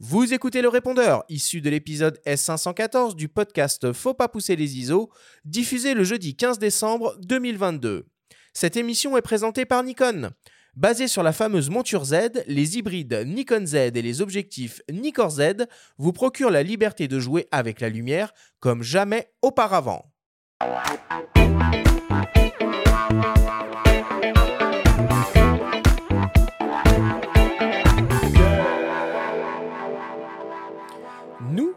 Vous 0.00 0.32
écoutez 0.32 0.62
le 0.62 0.68
répondeur, 0.68 1.24
issu 1.28 1.60
de 1.60 1.68
l'épisode 1.70 2.20
S514 2.24 3.16
du 3.16 3.28
podcast 3.28 3.92
Faut 3.92 4.14
pas 4.14 4.28
pousser 4.28 4.54
les 4.54 4.78
ISO, 4.78 5.10
diffusé 5.44 5.92
le 5.92 6.04
jeudi 6.04 6.36
15 6.36 6.60
décembre 6.60 7.16
2022. 7.22 8.06
Cette 8.52 8.76
émission 8.76 9.16
est 9.16 9.22
présentée 9.22 9.64
par 9.64 9.82
Nikon. 9.82 10.30
Basée 10.76 11.08
sur 11.08 11.24
la 11.24 11.32
fameuse 11.32 11.68
monture 11.68 12.04
Z, 12.04 12.44
les 12.46 12.78
hybrides 12.78 13.24
Nikon 13.26 13.66
Z 13.66 13.74
et 13.74 13.90
les 14.02 14.20
objectifs 14.22 14.82
Nikkor 14.88 15.30
Z 15.30 15.66
vous 15.96 16.12
procurent 16.12 16.52
la 16.52 16.62
liberté 16.62 17.08
de 17.08 17.18
jouer 17.18 17.48
avec 17.50 17.80
la 17.80 17.88
lumière 17.88 18.32
comme 18.60 18.84
jamais 18.84 19.32
auparavant. 19.42 20.12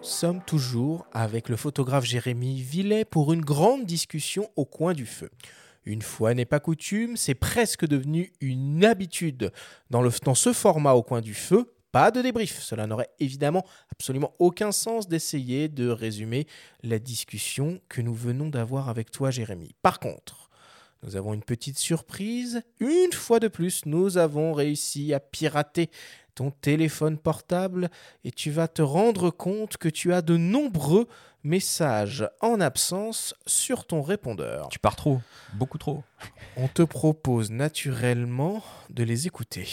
Sommes 0.01 0.41
toujours 0.43 1.05
avec 1.14 1.47
le 1.50 1.55
photographe 1.55 2.05
Jérémy 2.05 2.61
Villet 2.61 3.05
pour 3.05 3.33
une 3.33 3.41
grande 3.41 3.86
discussion 3.86 4.50
au 4.55 4.65
coin 4.65 4.93
du 4.93 5.05
feu. 5.05 5.29
Une 5.86 6.01
fois 6.01 6.33
n'est 6.33 6.46
pas 6.46 6.60
coutume, 6.60 7.18
c'est 7.18 7.36
presque 7.36 7.86
devenu 7.86 8.33
une 8.41 8.83
habitude 8.86 9.51
dans, 9.89 10.01
le, 10.01 10.11
dans 10.24 10.36
ce 10.36 10.54
format 10.54 10.93
au 10.93 11.04
coin 11.04 11.21
du 11.21 11.33
feu. 11.33 11.74
Pas 11.91 12.10
de 12.10 12.21
débrief. 12.21 12.61
Cela 12.61 12.87
n'aurait 12.87 13.10
évidemment 13.19 13.65
absolument 13.91 14.33
aucun 14.39 14.71
sens 14.71 15.07
d'essayer 15.07 15.68
de 15.68 15.89
résumer 15.89 16.47
la 16.83 16.99
discussion 16.99 17.82
que 17.89 18.02
nous 18.02 18.13
venons 18.13 18.49
d'avoir 18.49 18.89
avec 18.89 19.11
toi, 19.11 19.29
Jérémy. 19.29 19.75
Par 19.82 19.99
contre, 19.99 20.49
nous 21.04 21.15
avons 21.15 21.33
une 21.33 21.43
petite 21.43 21.79
surprise. 21.79 22.61
Une 22.79 23.11
fois 23.11 23.39
de 23.39 23.47
plus, 23.47 23.86
nous 23.88 24.18
avons 24.19 24.54
réussi 24.54 25.13
à 25.13 25.19
pirater 25.19 25.89
ton 26.35 26.51
téléphone 26.51 27.17
portable 27.17 27.89
et 28.23 28.31
tu 28.31 28.51
vas 28.51 28.67
te 28.67 28.81
rendre 28.81 29.29
compte 29.29 29.77
que 29.77 29.89
tu 29.89 30.13
as 30.13 30.21
de 30.21 30.37
nombreux 30.37 31.07
messages 31.43 32.27
en 32.41 32.61
absence 32.61 33.33
sur 33.45 33.85
ton 33.85 34.01
répondeur. 34.01 34.69
Tu 34.69 34.79
pars 34.79 34.95
trop, 34.95 35.19
beaucoup 35.55 35.77
trop. 35.77 36.03
On 36.57 36.67
te 36.67 36.83
propose 36.83 37.51
naturellement 37.51 38.63
de 38.89 39.03
les 39.03 39.27
écouter. 39.27 39.67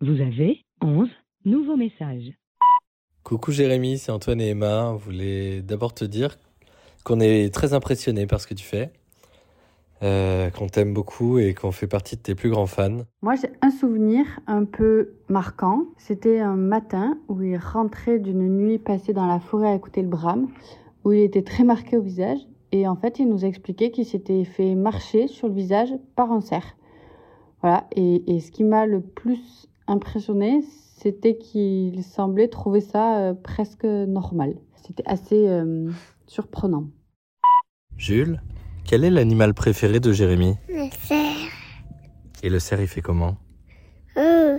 Vous 0.00 0.20
avez 0.20 0.64
11 0.82 1.08
nouveaux 1.44 1.76
messages. 1.76 2.32
Coucou 3.22 3.52
Jérémy, 3.52 3.98
c'est 3.98 4.12
Antoine 4.12 4.40
et 4.40 4.50
Emma. 4.50 4.90
On 4.90 4.96
voulait 4.96 5.62
d'abord 5.62 5.94
te 5.94 6.04
dire 6.04 6.36
qu'on 7.04 7.20
est 7.20 7.52
très 7.52 7.74
impressionnés 7.74 8.26
par 8.26 8.40
ce 8.40 8.46
que 8.46 8.54
tu 8.54 8.64
fais, 8.64 8.92
euh, 10.04 10.50
qu'on 10.50 10.66
t'aime 10.66 10.92
beaucoup 10.92 11.38
et 11.38 11.54
qu'on 11.54 11.72
fait 11.72 11.86
partie 11.86 12.16
de 12.16 12.20
tes 12.20 12.34
plus 12.34 12.50
grands 12.50 12.66
fans. 12.66 12.98
Moi, 13.22 13.34
j'ai 13.36 13.48
un 13.62 13.70
souvenir 13.70 14.24
un 14.46 14.64
peu 14.64 15.14
marquant. 15.28 15.86
C'était 15.96 16.40
un 16.40 16.56
matin 16.56 17.18
où 17.28 17.42
il 17.42 17.56
rentrait 17.56 18.18
d'une 18.18 18.48
nuit 18.48 18.78
passée 18.78 19.12
dans 19.12 19.26
la 19.26 19.40
forêt 19.40 19.68
à 19.68 19.74
écouter 19.74 20.02
le 20.02 20.08
brame, 20.08 20.48
où 21.04 21.12
il 21.12 21.20
était 21.22 21.42
très 21.42 21.64
marqué 21.64 21.96
au 21.96 22.02
visage. 22.02 22.38
Et 22.70 22.86
en 22.86 22.96
fait, 22.96 23.18
il 23.18 23.28
nous 23.28 23.44
a 23.44 23.48
expliqué 23.48 23.90
qu'il 23.90 24.04
s'était 24.04 24.44
fait 24.44 24.74
marcher 24.74 25.26
sur 25.26 25.48
le 25.48 25.54
visage 25.54 25.94
par 26.16 26.30
un 26.32 26.40
cerf. 26.40 26.76
Voilà. 27.62 27.86
Et, 27.92 28.34
et 28.34 28.40
ce 28.40 28.50
qui 28.50 28.64
m'a 28.64 28.86
le 28.86 29.00
plus 29.00 29.68
impressionné, 29.86 30.62
c'était 30.96 31.36
qu'il 31.36 32.02
semblait 32.02 32.48
trouver 32.48 32.80
ça 32.80 33.18
euh, 33.18 33.34
presque 33.34 33.84
normal. 33.84 34.56
C'était 34.76 35.02
assez 35.06 35.48
euh, 35.48 35.90
surprenant. 36.26 36.84
Jules, 37.96 38.40
quel 38.86 39.04
est 39.04 39.10
l'animal 39.10 39.54
préféré 39.54 40.00
de 40.00 40.12
Jérémy 40.12 40.54
Le 40.68 40.88
cerf. 41.06 41.52
Et 42.42 42.50
le 42.50 42.58
cerf, 42.58 42.80
il 42.80 42.88
fait 42.88 43.00
comment 43.00 43.36
Oh. 44.16 44.58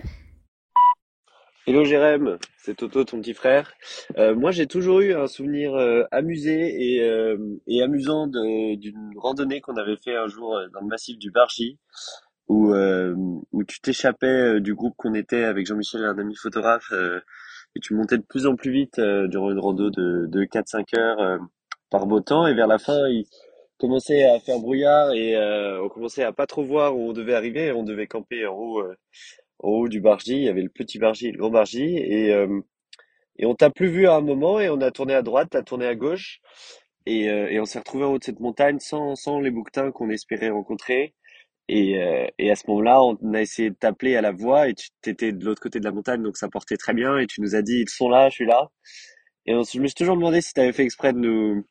Hello 1.67 1.83
Jérém, 1.83 2.37
c'est 2.57 2.75
Toto, 2.75 3.03
ton 3.03 3.21
petit 3.21 3.33
frère. 3.33 3.73
Euh, 4.17 4.35
moi, 4.35 4.51
j'ai 4.51 4.67
toujours 4.67 4.99
eu 4.99 5.13
un 5.15 5.27
souvenir 5.27 5.73
euh, 5.75 6.03
amusé 6.11 6.95
et, 6.95 7.01
euh, 7.03 7.37
et 7.67 7.81
amusant 7.81 8.27
d'une 8.27 9.13
randonnée 9.17 9.61
qu'on 9.61 9.75
avait 9.75 9.97
fait 9.97 10.15
un 10.15 10.27
jour 10.27 10.59
dans 10.73 10.81
le 10.81 10.87
massif 10.87 11.17
du 11.17 11.31
Bargy, 11.31 11.79
où, 12.47 12.73
euh, 12.73 13.16
où 13.51 13.63
tu 13.63 13.79
t'échappais 13.81 14.27
euh, 14.57 14.59
du 14.59 14.75
groupe 14.75 14.94
qu'on 14.97 15.13
était 15.16 15.44
avec 15.44 15.66
Jean-Michel 15.66 16.01
et 16.01 16.05
un 16.05 16.19
ami 16.19 16.35
photographe, 16.35 16.91
euh, 16.91 17.19
et 17.75 17.79
tu 17.79 17.95
montais 17.95 18.17
de 18.17 18.23
plus 18.23 18.45
en 18.45 18.55
plus 18.55 18.71
vite 18.71 19.00
euh, 19.00 19.27
durant 19.27 19.51
une 19.51 19.59
rando 19.59 19.89
de, 19.89 20.27
de 20.27 20.44
4-5 20.44 21.00
heures 21.00 21.19
euh, 21.19 21.38
par 21.89 22.05
beau 22.05 22.19
temps, 22.19 22.45
et 22.45 22.53
vers 22.53 22.67
la 22.67 22.77
fin, 22.77 23.07
il 23.07 23.25
commençait 23.78 24.24
à 24.25 24.40
faire 24.40 24.59
brouillard 24.59 25.13
et 25.13 25.36
euh, 25.36 25.84
on 25.84 25.90
commençait 25.90 26.24
à 26.24 26.34
pas 26.34 26.47
trop 26.47 26.63
voir 26.63 26.96
où 26.97 27.09
on 27.09 27.13
devait 27.13 27.36
arriver, 27.36 27.68
et 27.68 27.72
on 27.72 27.84
devait 27.84 28.08
camper 28.08 28.46
en 28.47 28.56
haut. 28.56 28.80
euh, 28.81 28.96
en 29.59 29.69
haut 29.69 29.88
du 29.88 30.02
Bargy, 30.02 30.36
il 30.36 30.44
y 30.44 30.50
avait 30.50 30.62
le 30.62 30.69
petit 30.69 31.00
Bargy 31.00 31.31
le 31.31 31.38
grand 31.38 31.50
Bargy, 31.50 31.97
et, 31.97 32.34
euh, 32.34 32.62
et 33.38 33.46
on 33.46 33.56
t'a 33.56 33.69
plus 33.69 33.88
vu 33.90 34.08
à 34.08 34.16
un 34.16 34.22
moment, 34.22 34.59
et 34.59 34.69
on 34.69 34.81
a 34.81 34.91
tourné 34.91 35.13
à 35.13 35.22
droite, 35.22 35.50
t'as 35.52 35.63
tourné 35.63 35.86
à 35.88 35.96
gauche, 35.96 36.41
et, 37.06 37.30
euh, 37.30 37.50
et 37.50 37.59
on 37.59 37.66
s'est 37.66 37.80
retrouvé 37.80 38.06
en 38.06 38.13
haut 38.13 38.19
de 38.19 38.24
cette 38.24 38.40
montagne 38.41 38.80
sans, 38.80 39.16
sans 39.16 39.40
les 39.40 39.52
bouquetins 39.52 39.92
qu'on 39.92 40.09
espérait 40.09 40.50
rencontrer. 40.50 41.13
Et, 41.69 41.97
euh, 42.02 42.28
et 42.38 42.52
à 42.52 42.56
ce 42.56 42.63
moment-là, 42.68 43.02
on 43.03 43.34
a 43.34 43.42
essayé 43.42 43.72
de 43.72 43.75
t'appeler 43.75 44.16
à 44.16 44.22
la 44.22 44.31
voix, 44.31 44.69
et 44.69 44.75
tu 44.75 44.90
étais 45.09 45.31
de 45.31 45.44
l'autre 45.46 45.62
côté 45.62 45.80
de 45.80 45.86
la 45.86 45.92
montagne, 45.92 46.22
donc 46.24 46.38
ça 46.38 46.50
portait 46.50 46.78
très 46.78 46.94
bien, 46.94 47.18
et 47.18 47.28
tu 47.28 47.42
nous 47.42 47.56
as 47.56 47.62
dit, 47.63 47.81
ils 47.81 47.90
sont 47.90 48.09
là, 48.09 48.30
je 48.30 48.36
suis 48.36 48.46
là. 48.46 48.69
Et 49.46 49.56
on, 49.56 49.63
je 49.63 49.80
me 49.80 49.88
suis 49.88 49.96
toujours 49.96 50.16
demandé 50.16 50.42
si 50.42 50.53
tu 50.53 50.62
avais 50.62 50.74
fait 50.74 50.84
exprès 50.84 51.13
de 51.13 51.19
nous, 51.19 51.66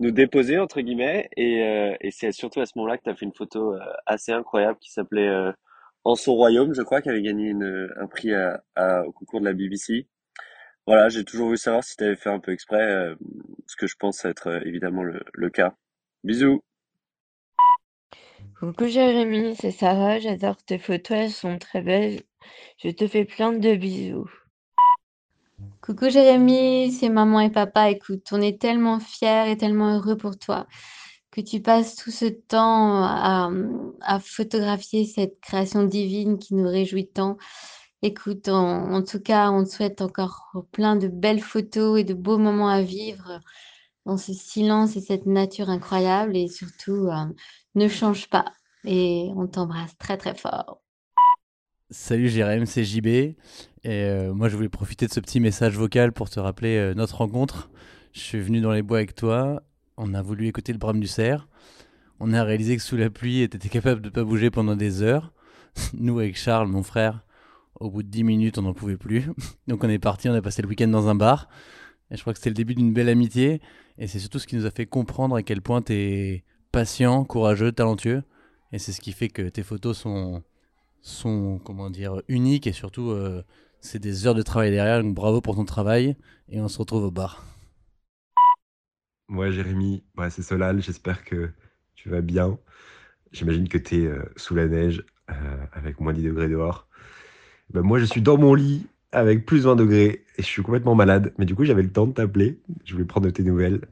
nous 0.00 0.10
déposer, 0.12 0.58
entre 0.58 0.80
guillemets, 0.82 1.28
et, 1.36 1.62
euh, 1.64 1.96
et 2.00 2.10
c'est 2.12 2.32
surtout 2.32 2.60
à 2.60 2.66
ce 2.66 2.72
moment-là 2.76 2.98
que 2.98 3.04
tu 3.04 3.10
as 3.10 3.16
fait 3.16 3.26
une 3.26 3.34
photo 3.34 3.74
euh, 3.74 3.80
assez 4.06 4.32
incroyable 4.32 4.78
qui 4.80 4.92
s'appelait 4.92 5.28
euh, 5.28 5.52
En 6.04 6.16
son 6.16 6.34
royaume, 6.34 6.74
je 6.74 6.82
crois, 6.82 7.02
qui 7.02 7.10
avait 7.10 7.22
gagné 7.22 7.48
une, 7.50 7.90
un 7.98 8.08
prix 8.08 8.34
à, 8.34 8.64
à- 8.76 9.04
au 9.06 9.12
concours 9.12 9.40
de 9.40 9.46
la 9.46 9.54
BBC. 9.54 10.08
Voilà, 10.86 11.08
j'ai 11.10 11.24
toujours 11.24 11.46
voulu 11.48 11.58
savoir 11.58 11.84
si 11.84 11.96
tu 11.96 12.04
avais 12.04 12.16
fait 12.16 12.30
un 12.30 12.40
peu 12.40 12.52
exprès, 12.52 12.82
euh, 12.82 13.16
ce 13.68 13.76
que 13.76 13.86
je 13.88 13.96
pense 13.98 14.24
être 14.26 14.48
euh, 14.48 14.60
évidemment 14.66 15.04
le, 15.04 15.22
le 15.34 15.50
cas. 15.50 15.76
Bisous! 16.24 16.62
Coucou 18.60 18.86
Jérémy, 18.88 19.56
c'est 19.56 19.72
Sarah, 19.72 20.20
j'adore 20.20 20.62
tes 20.64 20.78
photos, 20.78 21.18
elles 21.18 21.32
sont 21.32 21.58
très 21.58 21.82
belles. 21.82 22.22
Je 22.82 22.90
te 22.90 23.08
fais 23.08 23.24
plein 23.26 23.52
de 23.52 23.76
bisous. 23.76 24.30
Coucou 25.80 26.10
Jérémy, 26.10 26.92
c'est 26.92 27.08
maman 27.08 27.40
et 27.40 27.50
papa. 27.50 27.90
Écoute, 27.90 28.28
on 28.32 28.40
est 28.40 28.60
tellement 28.60 29.00
fiers 29.00 29.50
et 29.50 29.56
tellement 29.56 29.96
heureux 29.96 30.16
pour 30.16 30.38
toi 30.38 30.66
que 31.30 31.40
tu 31.40 31.60
passes 31.60 31.96
tout 31.96 32.10
ce 32.10 32.26
temps 32.26 33.04
à, 33.04 33.50
photographier 34.20 35.04
cette 35.04 35.40
création 35.40 35.84
divine 35.84 36.38
qui 36.38 36.54
nous 36.54 36.68
réjouit 36.68 37.08
tant. 37.08 37.36
Écoute, 38.02 38.48
en, 38.48 38.92
en 38.92 39.02
tout 39.02 39.20
cas, 39.20 39.50
on 39.50 39.64
te 39.64 39.70
souhaite 39.70 40.00
encore 40.02 40.52
plein 40.72 40.96
de 40.96 41.08
belles 41.08 41.40
photos 41.40 42.00
et 42.00 42.04
de 42.04 42.14
beaux 42.14 42.38
moments 42.38 42.68
à 42.68 42.82
vivre 42.82 43.40
dans 44.06 44.16
ce 44.16 44.32
silence 44.32 44.96
et 44.96 45.00
cette 45.00 45.26
nature 45.26 45.70
incroyable 45.70 46.36
et 46.36 46.48
surtout, 46.48 47.08
euh, 47.08 47.26
ne 47.74 47.88
change 47.88 48.28
pas 48.30 48.46
et 48.84 49.30
on 49.36 49.46
t'embrasse 49.46 49.96
très 49.98 50.16
très 50.16 50.34
fort. 50.34 50.82
Salut 51.90 52.28
Jérém, 52.28 52.66
c'est 52.66 52.84
JB. 52.84 53.06
Et 53.06 53.34
euh, 53.86 54.34
moi, 54.34 54.50
je 54.50 54.56
voulais 54.56 54.68
profiter 54.68 55.06
de 55.06 55.12
ce 55.12 55.20
petit 55.20 55.40
message 55.40 55.74
vocal 55.74 56.12
pour 56.12 56.28
te 56.28 56.38
rappeler 56.38 56.76
euh, 56.76 56.92
notre 56.92 57.16
rencontre. 57.16 57.70
Je 58.12 58.20
suis 58.20 58.40
venu 58.40 58.60
dans 58.60 58.72
les 58.72 58.82
bois 58.82 58.98
avec 58.98 59.14
toi. 59.14 59.62
On 59.96 60.12
a 60.12 60.20
voulu 60.20 60.48
écouter 60.48 60.72
le 60.72 60.78
brame 60.78 61.00
du 61.00 61.06
cerf. 61.06 61.48
On 62.20 62.34
a 62.34 62.44
réalisé 62.44 62.76
que 62.76 62.82
sous 62.82 62.98
la 62.98 63.08
pluie, 63.08 63.48
tu 63.48 63.56
étais 63.56 63.70
capable 63.70 64.02
de 64.02 64.10
pas 64.10 64.22
bouger 64.22 64.50
pendant 64.50 64.76
des 64.76 65.00
heures. 65.00 65.32
Nous, 65.94 66.18
avec 66.18 66.36
Charles, 66.36 66.68
mon 66.68 66.82
frère, 66.82 67.24
au 67.80 67.90
bout 67.90 68.02
de 68.02 68.08
10 68.08 68.22
minutes, 68.22 68.58
on 68.58 68.62
n'en 68.62 68.74
pouvait 68.74 68.98
plus. 68.98 69.24
Donc, 69.66 69.82
on 69.82 69.88
est 69.88 69.98
parti, 69.98 70.28
on 70.28 70.34
a 70.34 70.42
passé 70.42 70.60
le 70.60 70.68
week-end 70.68 70.88
dans 70.88 71.08
un 71.08 71.14
bar. 71.14 71.48
Et 72.10 72.16
je 72.16 72.20
crois 72.20 72.34
que 72.34 72.38
c'était 72.38 72.50
le 72.50 72.54
début 72.54 72.74
d'une 72.74 72.92
belle 72.92 73.08
amitié. 73.08 73.62
Et 73.96 74.08
c'est 74.08 74.18
surtout 74.18 74.38
ce 74.38 74.46
qui 74.46 74.56
nous 74.56 74.66
a 74.66 74.70
fait 74.70 74.84
comprendre 74.84 75.36
à 75.36 75.42
quel 75.42 75.62
point 75.62 75.80
tu 75.80 75.94
es 75.94 76.44
patient, 76.70 77.24
courageux, 77.24 77.72
talentueux. 77.72 78.24
Et 78.72 78.78
c'est 78.78 78.92
ce 78.92 79.00
qui 79.00 79.12
fait 79.12 79.30
que 79.30 79.48
tes 79.48 79.62
photos 79.62 79.96
sont, 79.96 80.42
sont 81.00 81.60
comment 81.64 81.90
dire, 81.90 82.22
uniques 82.28 82.66
et 82.66 82.72
surtout, 82.72 83.10
euh, 83.10 83.42
c'est 83.80 83.98
des 83.98 84.26
heures 84.26 84.34
de 84.34 84.42
travail 84.42 84.70
derrière. 84.70 85.02
Donc 85.02 85.14
bravo 85.14 85.40
pour 85.40 85.56
ton 85.56 85.64
travail 85.64 86.16
et 86.48 86.60
on 86.60 86.68
se 86.68 86.78
retrouve 86.78 87.04
au 87.04 87.10
bar. 87.10 87.44
Ouais, 89.28 89.52
Jérémy, 89.52 90.02
c'est 90.30 90.42
Solal, 90.42 90.82
j'espère 90.82 91.24
que 91.24 91.50
tu 91.94 92.08
vas 92.08 92.22
bien. 92.22 92.58
J'imagine 93.32 93.68
que 93.68 93.76
tu 93.76 94.04
es 94.04 94.10
sous 94.36 94.54
la 94.54 94.66
neige 94.66 95.04
euh, 95.30 95.66
avec 95.72 96.00
moins 96.00 96.12
10 96.12 96.22
degrés 96.22 96.48
dehors. 96.48 96.88
Ben, 97.70 97.82
moi, 97.82 97.98
je 97.98 98.06
suis 98.06 98.22
dans 98.22 98.38
mon 98.38 98.54
lit 98.54 98.86
avec 99.12 99.46
plus 99.46 99.64
20 99.64 99.76
degrés 99.76 100.24
et 100.38 100.42
je 100.42 100.46
suis 100.46 100.62
complètement 100.62 100.94
malade. 100.94 101.34
Mais 101.38 101.44
du 101.44 101.54
coup, 101.54 101.64
j'avais 101.64 101.82
le 101.82 101.92
temps 101.92 102.06
de 102.06 102.12
t'appeler. 102.12 102.60
Je 102.84 102.94
voulais 102.94 103.04
prendre 103.06 103.26
de 103.26 103.30
tes 103.30 103.42
nouvelles. 103.42 103.82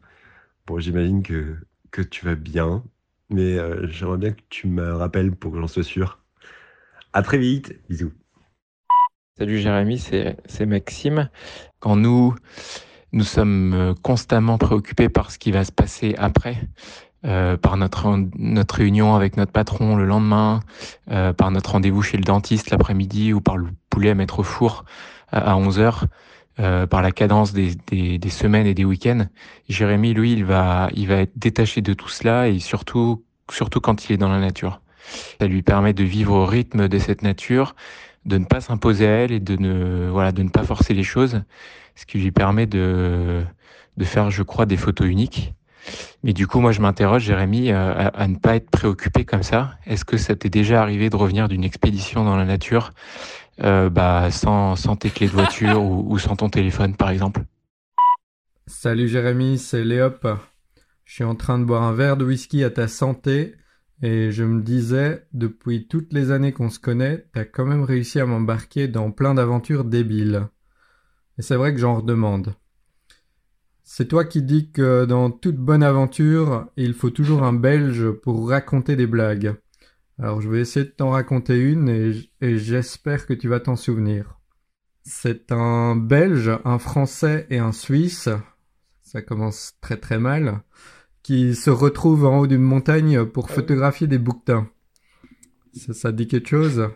Bon, 0.67 0.79
j'imagine 0.79 1.23
que, 1.23 1.57
que 1.91 2.03
tu 2.03 2.25
vas 2.25 2.37
bien, 2.37 2.85
mais 3.31 3.59
euh, 3.59 3.87
j'aimerais 3.89 4.19
bien 4.19 4.33
que 4.33 4.43
tu 4.51 4.67
me 4.69 4.95
rappelles 4.95 5.33
pour 5.37 5.53
que 5.53 5.61
j'en 5.61 5.69
sois 5.69 5.85
sûr. 5.85 6.21
À 7.17 7.23
très 7.23 7.39
vite, 7.39 7.73
bisous. 7.89 8.13
Salut 9.39 9.59
Jérémy, 9.59 9.99
c'est 9.99 10.67
Maxime. 10.67 11.31
Quand 11.81 11.97
nous, 11.97 12.35
nous 13.13 13.25
sommes 13.25 13.73
euh, 13.73 13.95
constamment 14.03 14.59
préoccupés 14.59 15.09
par 15.09 15.31
ce 15.31 15.39
qui 15.39 15.51
va 15.51 15.65
se 15.65 15.73
passer 15.73 16.15
après, 16.19 16.59
euh, 17.25 17.57
par 17.57 17.79
notre, 17.79 18.19
notre 18.37 18.75
réunion 18.75 19.15
avec 19.15 19.39
notre 19.39 19.51
patron 19.51 19.97
le 19.97 20.05
lendemain, 20.05 20.61
euh, 21.11 21.33
par 21.33 21.51
notre 21.51 21.71
rendez-vous 21.71 22.03
chez 22.03 22.19
le 22.19 22.23
dentiste 22.23 22.69
l'après-midi 22.69 23.33
ou 23.33 23.41
par 23.41 23.57
le 23.57 23.69
poulet 23.89 24.11
à 24.11 24.15
mettre 24.15 24.41
au 24.41 24.43
four 24.43 24.85
à, 25.33 25.53
à 25.53 25.59
11h, 25.59 26.03
euh, 26.61 26.87
par 26.87 27.01
la 27.01 27.13
cadence 27.13 27.55
des, 27.55 27.77
des, 27.87 28.19
des, 28.19 28.31
semaines 28.31 28.67
et 28.67 28.75
des 28.75 28.85
week-ends. 28.85 29.25
Jérémy, 29.71 30.13
lui, 30.13 30.35
il 30.35 30.45
va, 30.45 30.91
il 30.93 31.09
va 31.09 31.15
être 31.15 31.33
détaché 31.35 31.81
de 31.81 31.95
tout 31.95 32.11
cela 32.11 32.49
et 32.49 32.59
surtout, 32.59 33.25
surtout 33.51 33.81
quand 33.81 34.05
il 34.05 34.13
est 34.13 34.19
dans 34.19 34.29
la 34.29 34.39
nature. 34.41 34.83
Ça 35.41 35.47
lui 35.47 35.63
permet 35.63 35.93
de 35.93 36.05
vivre 36.05 36.35
au 36.35 36.47
rythme 36.47 36.89
de 36.89 36.99
cette 36.99 37.23
nature, 37.23 37.75
de 38.25 38.39
ne 38.39 38.45
pas 38.45 38.61
s'imposer 38.61 39.07
à 39.07 39.11
elle 39.11 39.33
et 39.33 39.41
de 39.41 39.57
ne, 39.57 40.09
voilà, 40.11 40.33
de 40.33 40.43
ne 40.43 40.49
pas 40.49 40.65
forcer 40.65 40.95
les 40.95 41.03
choses, 41.03 41.43
ce 41.95 42.07
qui 42.07 42.19
lui 42.19 42.33
permet 42.33 42.67
de, 42.67 43.43
de 43.97 44.05
faire, 44.05 44.31
je 44.31 44.43
crois, 44.43 44.67
des 44.67 44.77
photos 44.77 45.09
uniques. 45.09 45.55
Mais 46.23 46.33
du 46.33 46.47
coup, 46.47 46.61
moi, 46.61 46.73
je 46.73 46.81
m'interroge, 46.81 47.23
Jérémy, 47.23 47.71
euh, 47.71 48.11
à, 48.13 48.27
ne 48.27 48.37
pas 48.37 48.57
être 48.57 48.71
préoccupé 48.71 49.25
comme 49.25 49.45
ça. 49.45 49.79
Est-ce 49.87 50.05
que 50.05 50.17
ça 50.17 50.35
t'est 50.35 50.51
déjà 50.51 50.83
arrivé 50.83 51.11
de 51.11 51.17
revenir 51.17 51.49
d'une 51.49 51.63
expédition 51.63 52.25
dans 52.25 52.37
la 52.37 52.45
nature 52.45 52.91
euh, 53.63 53.89
bah, 53.89 54.31
sans, 54.31 54.77
sans 54.77 54.97
tes 54.97 55.11
clés 55.11 55.29
de 55.29 55.33
voiture 55.33 55.83
ou, 55.83 56.05
ou 56.09 56.19
sans 56.19 56.37
ton 56.37 56.49
téléphone, 56.49 56.97
par 56.97 57.11
exemple? 57.11 57.43
Salut 58.67 59.09
Jérémy, 59.09 59.59
c'est 59.59 59.85
Léop. 59.85 60.27
Je 61.05 61.15
suis 61.15 61.25
en 61.25 61.37
train 61.37 61.61
de 61.61 61.65
boire 61.65 61.85
un 61.85 61.93
verre 61.93 62.17
de 62.17 62.25
whisky 62.25 62.65
à 62.65 62.71
ta 62.71 62.89
santé 62.89 63.55
et 64.03 64.31
je 64.31 64.45
me 64.45 64.63
disais, 64.63 65.27
depuis 65.33 65.87
toutes 65.89 66.13
les 66.13 66.31
années 66.31 66.53
qu'on 66.53 66.71
se 66.71 66.79
connaît, 66.79 67.27
t'as 67.33 67.45
quand 67.45 67.65
même 67.65 67.83
réussi 67.83 68.21
à 68.21 68.27
m'embarquer 68.27 68.89
dans 68.89 69.11
plein 69.11 69.35
d'aventures 69.35 69.85
débiles. 69.85 70.49
Et 71.39 71.43
c'est 71.43 71.57
vrai 71.57 71.73
que 71.73 71.81
j'en 71.81 71.97
redemande. 71.97 72.55
C'est 73.89 74.09
toi 74.09 74.25
qui 74.25 74.43
dis 74.43 74.73
que 74.73 75.05
dans 75.05 75.31
toute 75.31 75.57
bonne 75.57 75.83
aventure, 75.83 76.67
il 76.77 76.93
faut 76.93 77.11
toujours 77.11 77.45
un 77.45 77.53
Belge 77.53 78.11
pour 78.11 78.49
raconter 78.49 78.97
des 78.97 79.07
blagues. 79.07 79.55
Alors 80.19 80.41
je 80.41 80.49
vais 80.49 80.61
essayer 80.61 80.85
de 80.85 80.91
t'en 80.91 81.11
raconter 81.11 81.57
une 81.59 81.89
et, 81.89 82.59
j'espère 82.59 83.27
que 83.27 83.35
tu 83.35 83.49
vas 83.49 83.61
t'en 83.61 83.77
souvenir. 83.77 84.41
C'est 85.03 85.53
un 85.53 85.95
Belge, 85.95 86.51
un 86.65 86.79
Français 86.79 87.47
et 87.49 87.59
un 87.59 87.73
Suisse, 87.73 88.29
ça 89.03 89.23
commence 89.23 89.75
très 89.81 89.99
très 89.99 90.19
mal, 90.19 90.63
qui 91.27 91.57
se 91.57 91.71
retrouvent 91.71 92.25
en 92.25 92.39
haut 92.39 92.47
d'une 92.47 92.63
montagne 92.63 93.25
pour 93.25 93.51
photographier 93.51 94.07
des 94.07 94.17
bouquetins. 94.19 94.69
Ça, 95.73 95.93
ça 95.93 96.13
dit 96.13 96.29
quelque 96.29 96.49
chose 96.49 96.89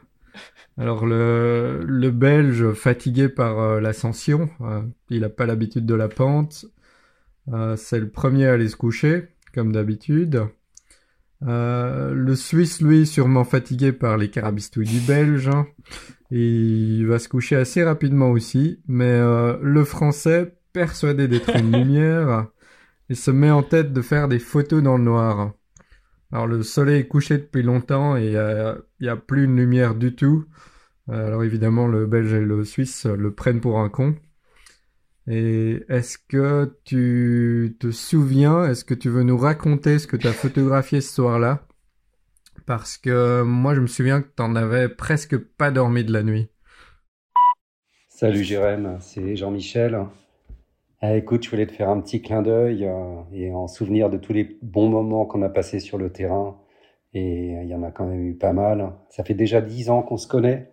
alors 0.78 1.04
le, 1.04 1.82
le 1.84 2.10
Belge 2.12 2.72
fatigué 2.72 3.28
par 3.28 3.58
euh, 3.58 3.80
l'ascension, 3.80 4.48
euh, 4.60 4.82
il 5.08 5.22
n'a 5.22 5.28
pas 5.28 5.46
l'habitude 5.46 5.84
de 5.84 5.94
la 5.94 6.06
pente, 6.06 6.66
euh, 7.52 7.74
c'est 7.74 7.98
le 7.98 8.08
premier 8.08 8.46
à 8.46 8.52
aller 8.52 8.68
se 8.68 8.76
coucher, 8.76 9.30
comme 9.52 9.72
d'habitude. 9.72 10.46
Le 11.42 12.34
Suisse, 12.36 12.80
lui, 12.80 13.04
sûrement 13.04 13.44
fatigué 13.44 13.90
par 13.90 14.16
les 14.16 14.30
carabistouilles 14.30 14.86
du 14.86 15.00
Belge, 15.00 15.48
hein. 15.48 15.66
il 16.30 17.04
va 17.08 17.18
se 17.18 17.28
coucher 17.28 17.56
assez 17.56 17.82
rapidement 17.82 18.30
aussi, 18.30 18.80
mais 18.86 19.18
le 19.18 19.84
Français, 19.84 20.54
persuadé 20.72 21.26
d'être 21.26 21.56
une 21.56 21.72
lumière, 21.76 22.46
il 23.10 23.16
se 23.16 23.32
met 23.32 23.50
en 23.50 23.64
tête 23.64 23.92
de 23.92 24.02
faire 24.02 24.28
des 24.28 24.38
photos 24.38 24.82
dans 24.82 24.96
le 24.96 25.02
noir. 25.02 25.52
Alors 26.30 26.46
le 26.46 26.62
soleil 26.62 27.00
est 27.00 27.08
couché 27.08 27.38
depuis 27.38 27.64
longtemps 27.64 28.16
et 28.16 28.26
il 28.26 28.82
n'y 29.00 29.08
a, 29.08 29.16
plus 29.16 29.44
une 29.44 29.56
lumière 29.56 29.96
du 29.96 30.14
tout. 30.14 30.46
Alors 31.08 31.42
évidemment, 31.42 31.88
le 31.88 32.06
Belge 32.06 32.32
et 32.32 32.40
le 32.40 32.64
Suisse 32.64 33.06
le 33.06 33.34
prennent 33.34 33.60
pour 33.60 33.80
un 33.80 33.88
con. 33.88 34.14
Et 35.26 35.84
est-ce 35.88 36.18
que 36.18 36.78
tu 36.84 37.76
te 37.80 37.90
souviens, 37.90 38.64
est-ce 38.64 38.84
que 38.84 38.94
tu 38.94 39.08
veux 39.08 39.24
nous 39.24 39.36
raconter 39.36 39.98
ce 39.98 40.06
que 40.06 40.16
tu 40.16 40.28
as 40.28 40.32
photographié 40.32 41.00
ce 41.00 41.12
soir-là? 41.12 41.66
Parce 42.64 42.96
que 42.96 43.42
moi, 43.42 43.74
je 43.74 43.80
me 43.80 43.88
souviens 43.88 44.22
que 44.22 44.28
tu 44.28 44.40
n'en 44.42 44.54
avais 44.54 44.88
presque 44.88 45.36
pas 45.36 45.72
dormi 45.72 46.04
de 46.04 46.12
la 46.12 46.22
nuit. 46.22 46.48
Salut 48.08 48.44
Jérém, 48.44 48.98
c'est 49.00 49.34
Jean-Michel. 49.34 49.98
Ah, 51.02 51.17
écoute, 51.17 51.44
je 51.44 51.50
voulais 51.50 51.67
te 51.67 51.73
faire 51.73 51.88
un 51.88 52.00
petit 52.00 52.20
clin 52.20 52.43
d'œil 52.43 52.85
euh, 52.85 53.23
et 53.32 53.52
en 53.52 53.67
souvenir 53.69 54.11
de 54.11 54.19
tous 54.19 54.32
les 54.35 54.58
bons 54.62 54.88
moments 54.91 55.25
qu'on 55.25 55.43
a 55.43 55.49
passés 55.49 55.81
sur 55.81 55.97
le 55.99 56.11
terrain. 56.12 56.58
Et 57.14 57.52
il 57.62 57.69
y 57.69 57.75
en 57.75 57.82
a 57.82 57.91
quand 57.91 58.06
même 58.06 58.26
eu 58.26 58.35
pas 58.37 58.52
mal. 58.52 58.93
Ça 59.08 59.25
fait 59.25 59.35
déjà 59.35 59.61
dix 59.62 59.91
ans 59.91 60.02
qu'on 60.02 60.19
se 60.19 60.29
connaît. 60.29 60.70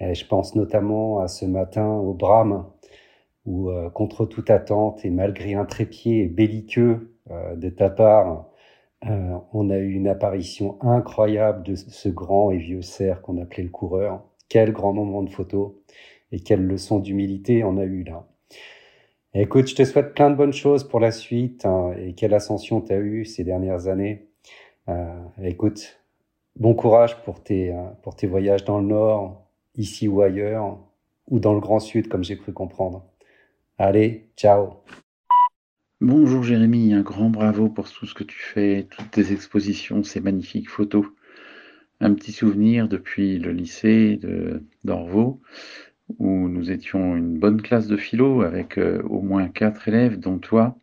Et 0.00 0.14
je 0.14 0.26
pense 0.26 0.54
notamment 0.56 1.20
à 1.20 1.28
ce 1.28 1.46
matin 1.46 1.88
au 1.88 2.14
Brame 2.14 2.66
où, 3.46 3.70
euh, 3.70 3.90
contre 3.90 4.26
toute 4.26 4.50
attente 4.50 5.04
et 5.04 5.10
malgré 5.10 5.54
un 5.54 5.64
trépied 5.66 6.26
belliqueux 6.26 7.16
euh, 7.30 7.56
de 7.56 7.70
ta 7.70 7.90
part, 7.90 8.50
euh, 9.06 9.38
on 9.52 9.70
a 9.70 9.78
eu 9.78 9.92
une 9.92 10.08
apparition 10.08 10.78
incroyable 10.82 11.62
de 11.64 11.74
ce 11.76 12.08
grand 12.08 12.50
et 12.50 12.58
vieux 12.58 12.82
cerf 12.82 13.22
qu'on 13.22 13.40
appelait 13.40 13.64
le 13.64 13.70
coureur. 13.70 14.22
Quel 14.48 14.72
grand 14.72 14.92
moment 14.92 15.22
de 15.22 15.30
photo 15.30 15.82
et 16.32 16.40
quelle 16.40 16.66
leçon 16.66 16.98
d'humilité 17.00 17.64
on 17.64 17.78
a 17.78 17.84
eu 17.84 18.04
là. 18.04 18.26
Écoute, 19.36 19.66
je 19.66 19.74
te 19.74 19.84
souhaite 19.84 20.14
plein 20.14 20.30
de 20.30 20.36
bonnes 20.36 20.52
choses 20.52 20.84
pour 20.84 21.00
la 21.00 21.10
suite 21.10 21.66
hein, 21.66 21.92
et 21.98 22.14
quelle 22.14 22.34
ascension 22.34 22.80
tu 22.80 22.92
as 22.92 22.98
eu 22.98 23.24
ces 23.24 23.42
dernières 23.42 23.88
années. 23.88 24.28
Euh, 24.88 25.12
écoute, 25.42 25.98
bon 26.54 26.74
courage 26.74 27.20
pour 27.24 27.42
tes, 27.42 27.74
pour 28.04 28.14
tes 28.14 28.28
voyages 28.28 28.64
dans 28.64 28.78
le 28.78 28.86
Nord, 28.86 29.44
ici 29.74 30.06
ou 30.06 30.22
ailleurs, 30.22 30.78
ou 31.28 31.40
dans 31.40 31.52
le 31.52 31.58
Grand 31.58 31.80
Sud, 31.80 32.06
comme 32.06 32.22
j'ai 32.22 32.36
cru 32.36 32.52
comprendre. 32.52 33.04
Allez, 33.76 34.28
ciao. 34.36 34.84
Bonjour 36.00 36.44
Jérémy, 36.44 36.94
un 36.94 37.02
grand 37.02 37.28
bravo 37.28 37.68
pour 37.68 37.90
tout 37.90 38.06
ce 38.06 38.14
que 38.14 38.22
tu 38.22 38.38
fais, 38.38 38.86
toutes 38.88 39.10
tes 39.10 39.32
expositions, 39.32 40.04
ces 40.04 40.20
magnifiques 40.20 40.70
photos. 40.70 41.06
Un 41.98 42.14
petit 42.14 42.30
souvenir 42.30 42.86
depuis 42.86 43.40
le 43.40 43.50
lycée 43.50 44.20
d'Orvaux, 44.84 45.40
où 46.18 46.48
nous 46.48 46.70
étions 46.70 47.16
une 47.16 47.38
bonne 47.38 47.62
classe 47.62 47.86
de 47.86 47.96
philo 47.96 48.42
avec 48.42 48.78
euh, 48.78 49.02
au 49.04 49.22
moins 49.22 49.48
quatre 49.48 49.88
élèves, 49.88 50.18
dont 50.18 50.38
toi. 50.38 50.76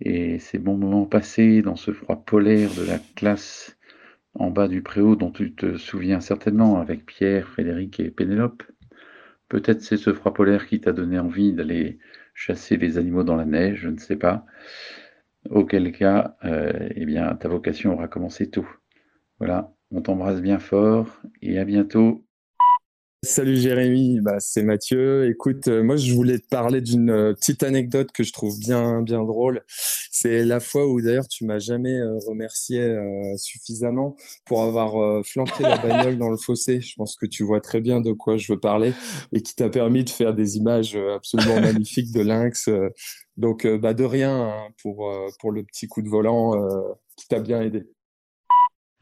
Et 0.00 0.38
ces 0.38 0.58
bons 0.58 0.76
moments 0.76 1.06
passés 1.06 1.62
dans 1.62 1.76
ce 1.76 1.92
froid 1.92 2.24
polaire 2.24 2.70
de 2.74 2.86
la 2.86 2.98
classe 3.16 3.76
en 4.34 4.50
bas 4.50 4.68
du 4.68 4.82
préau 4.82 5.16
dont 5.16 5.30
tu 5.30 5.54
te 5.54 5.76
souviens 5.76 6.20
certainement 6.20 6.80
avec 6.80 7.04
Pierre, 7.06 7.48
Frédéric 7.48 8.00
et 8.00 8.10
Pénélope. 8.10 8.62
Peut-être 9.48 9.82
c'est 9.82 9.96
ce 9.96 10.14
froid 10.14 10.32
polaire 10.32 10.66
qui 10.66 10.80
t'a 10.80 10.92
donné 10.92 11.18
envie 11.18 11.52
d'aller 11.52 11.98
chasser 12.34 12.76
les 12.76 12.98
animaux 12.98 13.24
dans 13.24 13.36
la 13.36 13.44
neige, 13.44 13.80
je 13.80 13.88
ne 13.88 13.98
sais 13.98 14.16
pas. 14.16 14.46
Auquel 15.50 15.92
cas, 15.92 16.36
euh, 16.44 16.88
eh 16.94 17.06
bien, 17.06 17.34
ta 17.34 17.48
vocation 17.48 17.92
aura 17.94 18.08
commencé 18.08 18.50
tôt. 18.50 18.66
Voilà, 19.38 19.72
on 19.90 20.02
t'embrasse 20.02 20.40
bien 20.40 20.58
fort 20.58 21.20
et 21.42 21.58
à 21.58 21.64
bientôt. 21.64 22.24
Salut 23.22 23.58
Jérémy, 23.58 24.18
bah, 24.22 24.36
c'est 24.40 24.62
Mathieu. 24.62 25.28
Écoute, 25.28 25.68
euh, 25.68 25.82
moi 25.82 25.96
je 25.96 26.14
voulais 26.14 26.38
te 26.38 26.46
parler 26.48 26.80
d'une 26.80 27.10
euh, 27.10 27.34
petite 27.34 27.62
anecdote 27.62 28.12
que 28.12 28.22
je 28.24 28.32
trouve 28.32 28.58
bien 28.58 29.02
bien 29.02 29.22
drôle. 29.24 29.62
C'est 30.10 30.42
la 30.42 30.58
fois 30.58 30.86
où 30.86 31.02
d'ailleurs 31.02 31.28
tu 31.28 31.44
m'as 31.44 31.58
jamais 31.58 31.98
euh, 32.00 32.16
remercié 32.26 32.96
suffisamment 33.36 34.16
pour 34.46 34.62
avoir 34.62 35.22
flanqué 35.26 35.64
la 35.64 35.76
bagnole 35.76 36.16
dans 36.16 36.30
le 36.30 36.38
fossé. 36.38 36.80
Je 36.80 36.94
pense 36.96 37.14
que 37.14 37.26
tu 37.26 37.44
vois 37.44 37.60
très 37.60 37.82
bien 37.82 38.00
de 38.00 38.12
quoi 38.12 38.38
je 38.38 38.54
veux 38.54 38.58
parler 38.58 38.94
et 39.34 39.42
qui 39.42 39.54
t'a 39.54 39.68
permis 39.68 40.02
de 40.04 40.10
faire 40.10 40.32
des 40.34 40.56
images 40.56 40.96
absolument 40.96 41.60
magnifiques 41.60 42.12
de 42.12 42.22
lynx. 42.22 42.70
Donc 43.36 43.66
bah 43.66 43.92
de 43.92 44.04
rien 44.04 44.34
hein, 44.48 44.68
pour 44.82 45.12
pour 45.40 45.52
le 45.52 45.62
petit 45.64 45.88
coup 45.88 46.00
de 46.00 46.08
volant 46.08 46.52
qui 47.16 47.28
t'a 47.28 47.40
bien 47.40 47.60
aidé. 47.60 47.84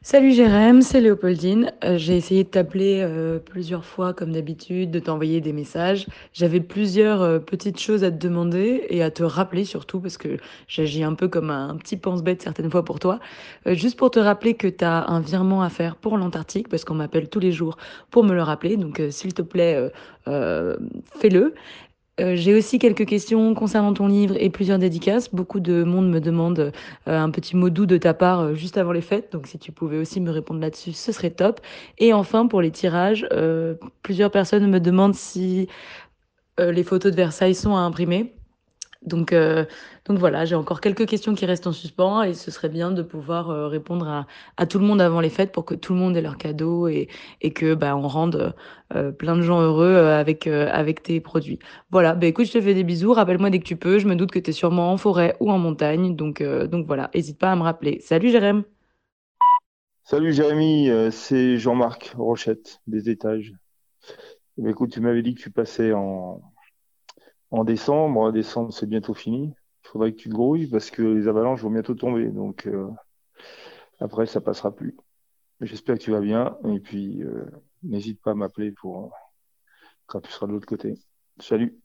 Salut 0.00 0.30
Jérém, 0.30 0.80
c'est 0.80 1.00
Léopoldine. 1.00 1.72
Euh, 1.82 1.98
j'ai 1.98 2.16
essayé 2.16 2.44
de 2.44 2.48
t'appeler 2.48 3.00
euh, 3.02 3.40
plusieurs 3.40 3.84
fois 3.84 4.14
comme 4.14 4.30
d'habitude, 4.30 4.92
de 4.92 5.00
t'envoyer 5.00 5.40
des 5.40 5.52
messages. 5.52 6.06
J'avais 6.32 6.60
plusieurs 6.60 7.20
euh, 7.20 7.40
petites 7.40 7.80
choses 7.80 8.04
à 8.04 8.12
te 8.12 8.16
demander 8.16 8.86
et 8.90 9.02
à 9.02 9.10
te 9.10 9.24
rappeler 9.24 9.64
surtout 9.64 9.98
parce 9.98 10.16
que 10.16 10.36
j'agis 10.68 11.02
un 11.02 11.14
peu 11.14 11.26
comme 11.26 11.50
un, 11.50 11.76
petit 11.76 11.96
pense-bête 11.96 12.40
certaines 12.42 12.70
fois 12.70 12.84
pour 12.84 13.00
toi. 13.00 13.18
juste 13.66 13.98
pour 13.98 14.12
te 14.12 14.20
rappeler 14.20 14.54
que 14.54 14.68
tu 14.68 14.84
as 14.84 15.04
un 15.08 15.18
virement 15.18 15.62
à 15.62 15.68
faire 15.68 15.96
pour 15.96 16.16
l'Antarctique 16.16 16.68
parce 16.68 16.84
qu'on 16.84 16.94
m'appelle 16.94 17.28
tous 17.28 17.40
les 17.40 17.50
jours 17.50 17.76
pour 18.12 18.22
me 18.22 18.34
le 18.34 18.42
rappeler. 18.42 18.76
Donc 18.76 19.02
s'il 19.10 19.34
te 19.34 19.42
plaît, 19.42 19.90
fais-le. 20.26 21.54
Euh, 22.20 22.34
j'ai 22.34 22.54
aussi 22.54 22.78
quelques 22.78 23.06
questions 23.06 23.54
concernant 23.54 23.94
ton 23.94 24.08
livre 24.08 24.34
et 24.38 24.50
plusieurs 24.50 24.78
dédicaces. 24.78 25.32
Beaucoup 25.32 25.60
de 25.60 25.84
monde 25.84 26.10
me 26.10 26.20
demande 26.20 26.58
euh, 26.58 26.70
un 27.06 27.30
petit 27.30 27.56
mot 27.56 27.70
doux 27.70 27.86
de 27.86 27.96
ta 27.96 28.14
part 28.14 28.40
euh, 28.40 28.54
juste 28.54 28.76
avant 28.76 28.92
les 28.92 29.00
fêtes. 29.00 29.32
Donc 29.32 29.46
si 29.46 29.58
tu 29.58 29.72
pouvais 29.72 29.98
aussi 29.98 30.20
me 30.20 30.30
répondre 30.30 30.60
là-dessus, 30.60 30.92
ce 30.92 31.12
serait 31.12 31.30
top. 31.30 31.60
Et 31.98 32.12
enfin, 32.12 32.46
pour 32.46 32.60
les 32.60 32.70
tirages, 32.70 33.26
plusieurs 34.02 34.30
personnes 34.30 34.68
me 34.68 34.80
demandent 34.80 35.14
si 35.14 35.68
les 36.58 36.82
photos 36.82 37.12
de 37.12 37.16
Versailles 37.16 37.54
sont 37.54 37.76
à 37.76 37.80
imprimer. 37.80 38.37
Donc, 39.02 39.32
euh, 39.32 39.64
donc 40.06 40.18
voilà, 40.18 40.44
j'ai 40.44 40.56
encore 40.56 40.80
quelques 40.80 41.06
questions 41.06 41.34
qui 41.34 41.46
restent 41.46 41.68
en 41.68 41.72
suspens 41.72 42.22
et 42.24 42.34
ce 42.34 42.50
serait 42.50 42.68
bien 42.68 42.90
de 42.90 43.02
pouvoir 43.02 43.50
euh, 43.50 43.68
répondre 43.68 44.26
à, 44.56 44.66
tout 44.66 44.80
le 44.80 44.84
monde 44.84 45.00
avant 45.00 45.20
les 45.20 45.30
fêtes 45.30 45.52
pour 45.52 45.64
que 45.64 45.74
tout 45.74 45.92
le 45.92 46.00
monde 46.00 46.16
ait 46.16 46.20
leur 46.20 46.36
cadeau 46.36 46.88
et, 46.88 47.08
et 47.40 47.52
que 47.52 47.74
bah, 47.74 47.96
on 47.96 48.08
rende 48.08 48.54
euh, 48.94 49.12
plein 49.12 49.36
de 49.36 49.42
gens 49.42 49.60
heureux 49.60 49.96
avec, 49.96 50.48
avec 50.48 51.02
tes 51.04 51.20
produits. 51.20 51.60
Voilà, 51.90 52.14
bah, 52.16 52.26
écoute, 52.26 52.46
je 52.46 52.52
te 52.52 52.60
fais 52.60 52.74
des 52.74 52.82
bisous, 52.82 53.12
rappelle-moi 53.12 53.50
dès 53.50 53.60
que 53.60 53.64
tu 53.64 53.76
peux, 53.76 53.98
je 54.00 54.08
me 54.08 54.16
doute 54.16 54.32
que 54.32 54.38
tu 54.40 54.50
es 54.50 54.52
sûrement 54.52 54.92
en 54.92 54.96
forêt 54.96 55.36
ou 55.38 55.50
en 55.50 55.58
montagne, 55.58 56.16
donc, 56.16 56.42
donc 56.42 56.86
voilà, 56.86 57.10
n'hésite 57.14 57.38
pas 57.38 57.52
à 57.52 57.56
me 57.56 57.62
rappeler. 57.62 58.00
Salut 58.00 58.30
Jérém. 58.30 58.64
Salut 60.02 60.32
Jérémy, 60.32 60.90
c'est 61.12 61.58
Jean-Marc 61.58 62.14
Rochette 62.16 62.80
des 62.88 63.10
étages. 63.10 63.52
Bah, 64.56 64.70
écoute, 64.70 64.90
tu 64.90 65.00
m'avais 65.00 65.22
dit 65.22 65.34
que 65.34 65.40
tu 65.40 65.50
passais 65.50 65.92
en, 65.92 66.40
en 67.50 67.64
décembre. 67.64 68.32
Décembre, 68.32 68.72
c'est 68.72 68.88
bientôt 68.88 69.14
fini. 69.14 69.54
Il 69.84 69.88
faudrait 69.88 70.12
que 70.12 70.18
tu 70.18 70.28
te 70.28 70.34
grouilles 70.34 70.66
parce 70.66 70.90
que 70.90 71.02
les 71.02 71.28
avalanches 71.28 71.62
vont 71.62 71.70
bientôt 71.70 71.94
tomber. 71.94 72.26
Donc 72.26 72.66
euh, 72.66 72.88
après, 74.00 74.26
ça 74.26 74.40
passera 74.40 74.74
plus. 74.74 74.96
J'espère 75.60 75.96
que 75.96 76.02
tu 76.02 76.10
vas 76.10 76.20
bien. 76.20 76.56
Et 76.72 76.80
puis, 76.80 77.22
euh, 77.22 77.46
n'hésite 77.82 78.20
pas 78.22 78.32
à 78.32 78.34
m'appeler 78.34 78.72
pour 78.72 79.12
quand 80.06 80.20
tu 80.20 80.30
seras 80.30 80.46
de 80.46 80.52
l'autre 80.52 80.66
côté. 80.66 80.94
Salut. 81.38 81.78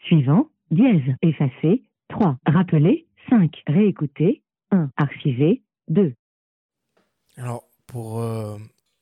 Suivant, 0.00 0.48
dièse, 0.70 1.02
effacer, 1.22 1.84
3, 2.08 2.38
rappeler, 2.46 3.06
5, 3.28 3.62
réécouter, 3.66 4.42
1, 4.70 4.90
archiver, 4.96 5.62
2. 5.88 6.14
Alors, 7.36 7.64
pour 7.86 8.20
euh, 8.20 8.56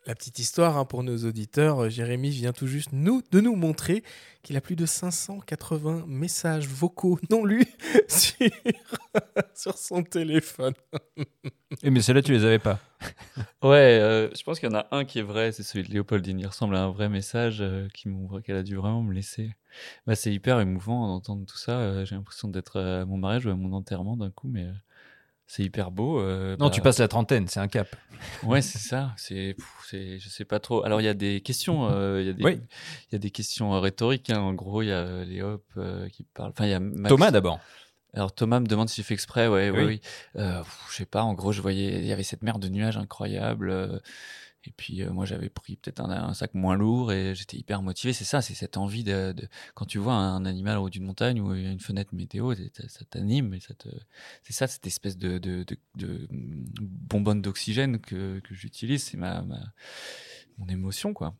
la 0.08 0.14
petite 0.16 0.38
histoire, 0.40 0.76
hein, 0.76 0.84
pour 0.84 1.04
nos 1.04 1.18
auditeurs, 1.24 1.84
euh, 1.84 1.88
Jérémy 1.90 2.30
vient 2.30 2.52
tout 2.52 2.66
juste 2.66 2.88
nous, 2.92 3.22
de 3.30 3.40
nous 3.40 3.54
montrer 3.54 4.02
qu'il 4.42 4.56
a 4.56 4.60
plus 4.60 4.74
de 4.74 4.86
580 4.86 6.04
messages 6.08 6.66
vocaux 6.66 7.18
non 7.30 7.44
lus 7.44 7.66
sur, 8.08 8.36
sur 9.54 9.78
son 9.78 10.02
téléphone. 10.02 10.74
Et 11.82 11.90
mais 11.90 12.00
ceux-là, 12.00 12.22
tu 12.22 12.32
les 12.32 12.44
avais 12.44 12.58
pas. 12.58 12.80
Ouais, 13.62 13.98
euh, 14.00 14.30
je 14.34 14.42
pense 14.42 14.58
qu'il 14.58 14.70
y 14.70 14.72
en 14.72 14.78
a 14.78 14.88
un 14.90 15.04
qui 15.04 15.18
est 15.18 15.22
vrai, 15.22 15.52
c'est 15.52 15.62
celui 15.62 15.86
de 15.86 15.92
Léopoldine. 15.92 16.40
Il 16.40 16.46
ressemble 16.46 16.74
à 16.76 16.82
un 16.84 16.90
vrai 16.90 17.08
message 17.10 17.58
euh, 17.60 17.88
qui 17.94 18.08
m'ouvre, 18.08 18.40
qu'elle 18.40 18.56
a 18.56 18.62
dû 18.62 18.76
vraiment 18.76 19.02
me 19.02 19.12
laisser. 19.12 19.52
Bah, 20.06 20.16
c'est 20.16 20.32
hyper 20.32 20.58
émouvant 20.60 21.06
d'entendre 21.08 21.44
tout 21.46 21.58
ça. 21.58 21.78
euh, 21.78 22.04
J'ai 22.06 22.14
l'impression 22.16 22.48
d'être 22.48 22.80
à 22.80 23.04
mon 23.04 23.18
mariage 23.18 23.46
ou 23.46 23.50
à 23.50 23.54
mon 23.54 23.72
enterrement 23.74 24.16
d'un 24.16 24.30
coup, 24.30 24.48
mais 24.48 24.64
euh, 24.64 24.72
c'est 25.50 25.64
hyper 25.64 25.90
beau. 25.90 26.20
euh, 26.20 26.56
Non, 26.58 26.66
bah, 26.66 26.70
tu 26.70 26.80
passes 26.80 26.98
la 27.00 27.08
trentaine, 27.08 27.48
c'est 27.48 27.58
un 27.58 27.66
cap. 27.68 27.88
Ouais, 28.44 28.62
c'est 28.62 28.78
ça. 28.78 29.14
C'est, 29.16 29.56
je 29.90 30.28
sais 30.28 30.44
pas 30.44 30.60
trop. 30.60 30.84
Alors, 30.84 31.00
il 31.00 31.04
y 31.04 31.08
a 31.08 31.14
des 31.14 31.40
questions. 31.40 31.88
euh, 31.90 32.20
Il 32.20 32.26
y 32.26 32.30
a 32.30 32.32
des, 32.34 32.44
Oui. 32.44 32.60
il 33.10 33.14
y 33.14 33.16
a 33.16 33.18
des 33.18 33.30
questions 33.30 33.74
euh, 33.74 33.80
rhétoriques. 33.80 34.30
hein. 34.30 34.38
En 34.40 34.52
gros, 34.54 34.82
il 34.82 34.88
y 34.88 34.92
a 34.92 35.24
Léop 35.24 35.64
euh, 35.78 36.08
qui 36.10 36.22
parle. 36.22 36.50
Enfin, 36.50 36.66
il 36.66 36.70
y 36.70 36.74
a 36.74 36.80
Max- 36.80 37.08
Thomas, 37.08 37.30
d'abord. 37.32 37.58
Alors 38.14 38.32
Thomas 38.34 38.60
me 38.60 38.66
demande 38.66 38.88
si 38.88 38.96
j'ai 38.96 39.02
fait 39.02 39.14
exprès. 39.14 39.48
Ouais, 39.48 39.70
ouais, 39.70 39.78
Oui. 39.78 39.84
oui. 39.84 40.00
Euh, 40.36 40.58
pff, 40.62 40.86
je 40.90 40.96
sais 40.96 41.06
pas. 41.06 41.22
En 41.22 41.34
gros, 41.34 41.52
je 41.52 41.60
voyais, 41.60 41.98
il 41.98 42.06
y 42.06 42.12
avait 42.12 42.22
cette 42.22 42.42
mer 42.42 42.58
de 42.58 42.68
nuages 42.68 42.96
incroyable. 42.96 44.00
Et 44.68 44.72
puis 44.76 45.02
euh, 45.02 45.10
moi, 45.10 45.24
j'avais 45.24 45.48
pris 45.48 45.76
peut-être 45.76 46.00
un, 46.00 46.34
sac 46.34 46.52
moins 46.52 46.76
lourd 46.76 47.10
et 47.10 47.34
j'étais 47.34 47.56
hyper 47.56 47.80
motivé. 47.80 48.12
C'est 48.12 48.24
ça, 48.24 48.42
c'est 48.42 48.52
cette 48.52 48.76
envie 48.76 49.02
de, 49.02 49.34
quand 49.74 49.86
tu 49.86 49.98
vois 49.98 50.12
un 50.12 50.44
animal 50.44 50.76
au 50.76 50.82
haut 50.82 50.90
d'une 50.90 51.04
montagne 51.04 51.40
ou 51.40 51.54
une 51.54 51.80
fenêtre 51.80 52.14
météo, 52.14 52.54
ça, 52.54 53.04
t'anime 53.08 53.54
et 53.54 53.60
ça 53.60 53.72
te, 53.74 53.88
c'est 54.42 54.52
ça, 54.52 54.66
cette 54.66 54.86
espèce 54.86 55.16
de, 55.16 55.64
bonbonne 55.96 57.40
d'oxygène 57.40 57.98
que, 57.98 58.42
j'utilise. 58.50 59.04
C'est 59.04 59.16
ma, 59.16 59.42
mon 60.58 60.66
émotion, 60.66 61.14
quoi. 61.14 61.34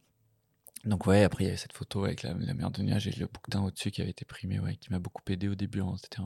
Donc 0.85 1.06
ouais, 1.06 1.25
après 1.25 1.44
il 1.44 1.47
y 1.49 1.50
avait 1.50 1.56
cette 1.56 1.73
photo 1.73 2.04
avec 2.04 2.23
la, 2.23 2.35
la 2.35 2.54
mer 2.54 2.70
de 2.70 2.82
nuages 2.82 3.06
et 3.08 3.12
le 3.12 3.26
bouquetin 3.26 3.62
au-dessus 3.62 3.90
qui 3.90 4.00
avait 4.00 4.11
été 4.11 4.25
primé, 4.25 4.58
ouais, 4.61 4.76
qui 4.76 4.90
m'a 4.92 4.99
beaucoup 4.99 5.23
aidé 5.28 5.49
au 5.49 5.54
début. 5.54 5.80
hein. 5.80 5.94
C'était 6.00 6.23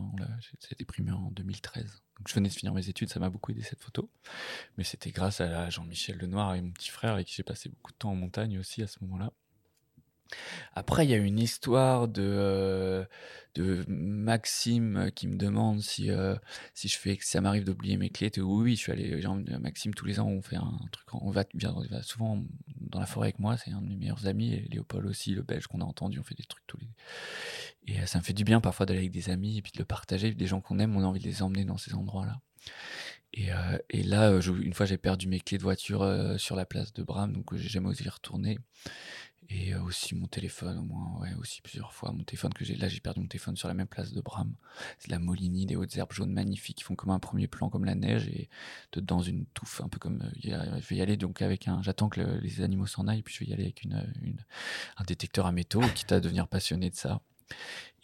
c'était 0.60 0.84
primé 0.84 1.10
en 1.10 1.30
2013. 1.30 2.02
Donc 2.18 2.28
je 2.28 2.34
venais 2.34 2.48
de 2.48 2.54
finir 2.54 2.74
mes 2.74 2.88
études, 2.88 3.08
ça 3.08 3.18
m'a 3.20 3.30
beaucoup 3.30 3.50
aidé 3.52 3.62
cette 3.62 3.82
photo. 3.82 4.10
Mais 4.78 4.84
c'était 4.84 5.10
grâce 5.12 5.40
à 5.40 5.70
Jean-Michel 5.70 6.18
Lenoir 6.18 6.54
et 6.54 6.62
mon 6.62 6.72
petit 6.72 6.90
frère 6.90 7.14
avec 7.14 7.26
qui 7.28 7.34
j'ai 7.36 7.42
passé 7.44 7.68
beaucoup 7.70 7.92
de 7.92 7.96
temps 7.98 8.10
en 8.12 8.16
montagne 8.16 8.58
aussi 8.58 8.82
à 8.82 8.86
ce 8.86 8.98
moment-là. 9.02 9.32
Après, 10.74 11.04
il 11.04 11.10
y 11.10 11.14
a 11.14 11.18
une 11.18 11.38
histoire 11.38 12.08
de, 12.08 12.22
euh, 12.22 13.04
de 13.54 13.84
Maxime 13.88 15.10
qui 15.14 15.28
me 15.28 15.36
demande 15.36 15.80
si, 15.80 16.10
euh, 16.10 16.34
si 16.74 16.88
je 16.88 16.98
fais, 16.98 17.18
ça 17.20 17.40
m'arrive 17.40 17.64
d'oublier 17.64 17.96
mes 17.96 18.10
clés. 18.10 18.30
Oui, 18.38 18.62
oui, 18.62 18.76
je 18.76 18.80
suis 18.80 18.92
allé, 18.92 19.20
genre, 19.20 19.36
Maxime, 19.60 19.94
tous 19.94 20.06
les 20.06 20.20
ans, 20.20 20.26
on 20.26 20.42
fait 20.42 20.56
un 20.56 20.78
truc, 20.90 21.06
on 21.14 21.30
va, 21.30 21.44
souvent 22.02 22.42
dans 22.80 23.00
la 23.00 23.06
forêt 23.06 23.26
avec 23.26 23.38
moi, 23.38 23.56
c'est 23.56 23.70
un 23.70 23.80
de 23.80 23.88
mes 23.88 23.96
meilleurs 23.96 24.26
amis, 24.26 24.52
et 24.52 24.68
Léopold 24.70 25.06
aussi, 25.06 25.34
le 25.34 25.42
belge 25.42 25.66
qu'on 25.66 25.80
a 25.80 25.84
entendu, 25.84 26.18
on 26.18 26.24
fait 26.24 26.34
des 26.34 26.44
trucs 26.44 26.66
tous 26.66 26.78
les. 26.78 26.88
Et 27.86 28.00
euh, 28.00 28.06
ça 28.06 28.18
me 28.18 28.24
fait 28.24 28.32
du 28.32 28.44
bien 28.44 28.60
parfois 28.60 28.86
d'aller 28.86 29.00
avec 29.00 29.12
des 29.12 29.30
amis 29.30 29.58
et 29.58 29.62
puis 29.62 29.72
de 29.72 29.78
le 29.78 29.84
partager, 29.84 30.32
des 30.32 30.46
gens 30.46 30.60
qu'on 30.60 30.78
aime, 30.78 30.96
on 30.96 31.02
a 31.02 31.06
envie 31.06 31.20
de 31.20 31.26
les 31.26 31.42
emmener 31.42 31.64
dans 31.64 31.78
ces 31.78 31.94
endroits-là. 31.94 32.40
Et, 33.34 33.52
euh, 33.52 33.78
et 33.88 34.02
là, 34.02 34.30
euh, 34.30 34.40
une 34.40 34.74
fois, 34.74 34.86
j'ai 34.86 34.98
perdu 34.98 35.26
mes 35.26 35.40
clés 35.40 35.58
de 35.58 35.62
voiture 35.62 36.02
euh, 36.02 36.36
sur 36.36 36.54
la 36.54 36.66
place 36.66 36.92
de 36.92 37.02
Bram, 37.02 37.32
donc 37.32 37.52
euh, 37.52 37.56
j'ai 37.56 37.68
jamais 37.68 37.88
osé 37.88 38.04
y 38.04 38.08
retourner. 38.08 38.58
Et 39.50 39.74
euh, 39.74 39.82
aussi 39.82 40.14
mon 40.14 40.26
téléphone, 40.28 40.78
au 40.78 40.82
moins, 40.82 41.20
ouais, 41.20 41.34
aussi 41.38 41.60
plusieurs 41.60 41.92
fois. 41.92 42.12
Mon 42.12 42.24
téléphone 42.24 42.54
que 42.54 42.64
j'ai 42.64 42.74
là, 42.74 42.88
j'ai 42.88 43.00
perdu 43.00 43.20
mon 43.20 43.26
téléphone 43.26 43.56
sur 43.56 43.68
la 43.68 43.74
même 43.74 43.86
place 43.86 44.12
de 44.12 44.20
Bram. 44.22 44.54
C'est 44.98 45.10
la 45.10 45.18
Molini, 45.18 45.66
des 45.66 45.76
hautes 45.76 45.94
herbes 45.96 46.12
jaunes 46.12 46.32
magnifiques 46.32 46.78
qui 46.78 46.84
font 46.84 46.94
comme 46.94 47.10
un 47.10 47.18
premier 47.18 47.48
plan, 47.48 47.68
comme 47.68 47.84
la 47.84 47.94
neige, 47.94 48.28
et 48.28 48.48
dedans 48.92 49.20
une 49.20 49.44
touffe, 49.46 49.80
un 49.82 49.88
peu 49.88 49.98
comme. 49.98 50.22
euh, 50.22 50.30
je 50.80 50.88
vais 50.88 50.96
y 50.96 51.02
aller 51.02 51.16
donc 51.18 51.42
avec 51.42 51.68
un. 51.68 51.82
J'attends 51.82 52.08
que 52.08 52.20
le- 52.20 52.38
les 52.38 52.62
animaux 52.62 52.86
s'en 52.86 53.08
aillent, 53.08 53.22
puis 53.22 53.34
je 53.34 53.40
vais 53.40 53.50
y 53.50 53.52
aller 53.52 53.64
avec 53.64 53.82
une- 53.84 54.06
un 54.96 55.04
détecteur 55.04 55.44
à 55.46 55.52
métaux, 55.52 55.82
quitte 55.94 56.12
à 56.12 56.20
devenir 56.20 56.48
passionné 56.48 56.88
de 56.88 56.96
ça. 56.96 57.20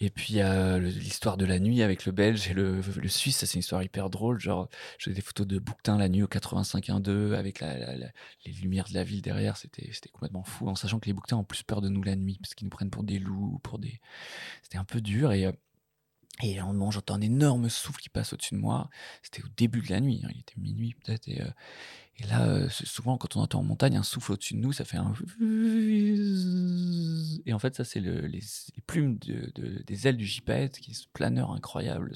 Et 0.01 0.11
puis 0.11 0.35
il 0.35 0.37
y 0.37 0.41
a 0.41 0.79
l'histoire 0.79 1.37
de 1.37 1.45
la 1.45 1.59
nuit 1.59 1.83
avec 1.83 2.07
le 2.07 2.13
Belge 2.13 2.49
et 2.49 2.55
le, 2.55 2.83
Suisse, 3.09 3.39
c'est 3.39 3.55
une 3.55 3.61
histoire 3.61 3.83
hyper 3.83 4.11
drôle. 4.11 4.39
Genre, 4.41 4.69
j'ai 4.99 5.13
des 5.13 5.21
photos 5.21 5.47
de 5.47 5.59
Bouquetin 5.59 5.99
la 5.99 6.09
nuit 6.09 6.23
au 6.23 6.29
85.1.2 6.29 7.35
avec 7.35 7.61
la, 7.61 7.97
la- 7.97 8.09
les 8.47 8.53
lumières 8.53 8.87
de 8.89 8.95
la 8.95 9.03
ville 9.05 9.23
derrière. 9.23 9.57
C'était 9.57 9.91
complètement 10.13 10.45
fou, 10.45 10.69
en 10.69 10.77
sachant 10.77 11.01
que 11.01 11.07
les 11.07 11.13
Bouquetins 11.15 11.37
ont 11.37 11.45
plus 11.45 11.65
peur 11.65 11.81
de 11.81 11.89
nous 11.89 12.03
la 12.03 12.15
nuit 12.17 12.39
parce 12.41 12.55
qu'ils 12.55 12.67
nous 12.67 12.71
prennent 12.71 12.91
pour 12.91 13.03
des 13.05 13.19
loups, 13.19 13.55
ou 13.55 13.59
pour 13.59 13.79
des. 13.81 14.01
C'était 14.63 14.79
un 14.79 14.85
peu 14.85 15.01
dur 15.01 15.33
et. 15.33 15.47
euh, 15.47 15.53
et 16.43 16.59
à 16.61 16.63
un 16.65 16.67
moment, 16.69 16.91
j'entends 16.93 17.15
un 17.15 17.21
énorme 17.21 17.69
souffle 17.69 18.01
qui 18.01 18.09
passe 18.11 18.33
au-dessus 18.33 18.55
de 18.55 18.61
moi. 18.61 18.91
C'était 19.23 19.43
au 19.43 19.49
début 19.57 19.81
de 19.83 19.91
la 19.91 20.01
nuit, 20.01 20.21
hein, 20.25 20.29
il 20.33 20.41
était 20.41 20.55
minuit 20.57 20.95
peut-être. 20.95 21.29
Et, 21.29 21.41
euh, 21.43 21.51
là, 22.29 22.47
euh, 22.47 22.69
souvent, 22.71 23.19
quand 23.19 23.37
on 23.37 23.41
entend 23.41 23.61
en 23.61 23.65
montagne 23.65 23.97
un 23.97 24.03
souffle 24.05 24.33
au-dessus 24.33 24.55
de 24.55 24.61
nous, 24.61 24.73
ça 24.73 24.85
fait 24.85 24.99
un. 24.99 25.15
Et 27.47 27.53
en 27.53 27.59
fait, 27.59 27.75
ça, 27.75 27.85
c'est 27.85 28.01
le- 28.01 28.27
les, 28.27 28.41
plumes 28.87 29.19
de- 29.19 29.51
de- 29.55 29.83
des 29.87 30.07
ailes 30.09 30.17
du 30.17 30.27
gypaète, 30.27 30.79
qui 30.81 30.93
est 30.93 30.95
ce 30.95 31.07
planeur 31.13 31.53
incroyable, 31.53 32.15